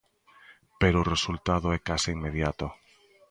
[0.81, 2.67] Pero o resultado é case inmediato.